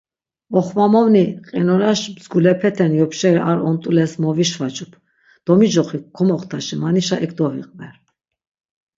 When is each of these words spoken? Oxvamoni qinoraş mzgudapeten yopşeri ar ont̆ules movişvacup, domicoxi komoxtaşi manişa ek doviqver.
Oxvamoni 0.59 1.25
qinoraş 1.47 2.01
mzgudapeten 2.13 2.91
yopşeri 3.01 3.41
ar 3.49 3.59
ont̆ules 3.69 4.13
movişvacup, 4.23 4.91
domicoxi 5.45 5.97
komoxtaşi 6.15 6.75
manişa 6.81 7.17
ek 7.25 7.31
doviqver. 7.37 7.95